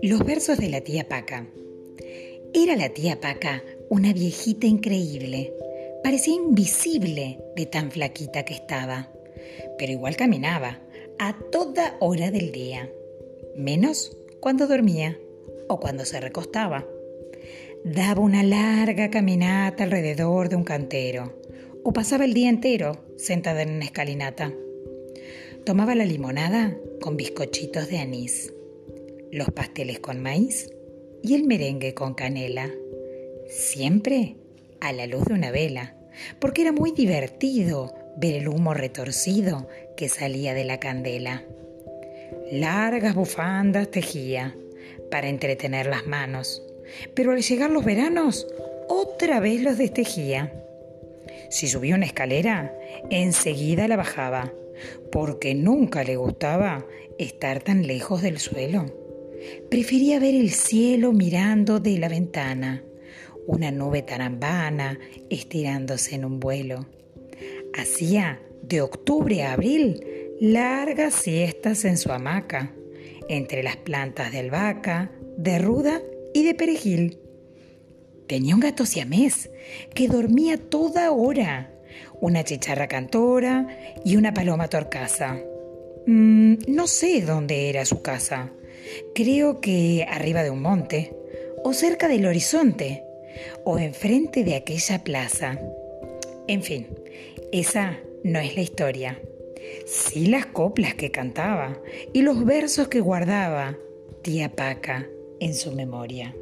[0.00, 1.46] Los versos de la tía Paca.
[2.54, 5.52] Era la tía Paca una viejita increíble.
[6.02, 9.10] Parecía invisible de tan flaquita que estaba,
[9.78, 10.80] pero igual caminaba
[11.18, 12.90] a toda hora del día,
[13.56, 15.18] menos cuando dormía
[15.68, 16.86] o cuando se recostaba.
[17.84, 21.45] Daba una larga caminata alrededor de un cantero
[21.88, 24.52] o pasaba el día entero sentada en una escalinata.
[25.64, 28.52] Tomaba la limonada con bizcochitos de anís,
[29.30, 30.68] los pasteles con maíz
[31.22, 32.72] y el merengue con canela,
[33.46, 34.34] siempre
[34.80, 35.94] a la luz de una vela,
[36.40, 41.44] porque era muy divertido ver el humo retorcido que salía de la candela.
[42.50, 44.56] Largas bufandas tejía
[45.08, 46.64] para entretener las manos,
[47.14, 48.48] pero al llegar los veranos
[48.88, 50.64] otra vez los destejía.
[51.50, 52.76] Si subía una escalera,
[53.10, 54.52] enseguida la bajaba,
[55.12, 56.86] porque nunca le gustaba
[57.18, 58.86] estar tan lejos del suelo.
[59.70, 62.82] Prefería ver el cielo mirando de la ventana,
[63.46, 64.98] una nube tarambana
[65.30, 66.86] estirándose en un vuelo.
[67.78, 70.04] Hacía de octubre a abril
[70.40, 72.74] largas siestas en su hamaca,
[73.28, 76.02] entre las plantas de albahaca, de ruda
[76.34, 77.18] y de perejil.
[78.26, 79.50] Tenía un gato siamés
[79.94, 81.70] que dormía toda hora,
[82.20, 83.68] una chicharra cantora
[84.04, 85.38] y una paloma torcaza.
[86.06, 88.50] Mm, no sé dónde era su casa.
[89.14, 91.14] Creo que arriba de un monte,
[91.62, 93.04] o cerca del horizonte,
[93.64, 95.58] o enfrente de aquella plaza.
[96.48, 96.88] En fin,
[97.52, 99.20] esa no es la historia.
[99.86, 101.80] Sí las coplas que cantaba
[102.12, 103.76] y los versos que guardaba
[104.22, 105.06] tía Paca
[105.40, 106.34] en su memoria.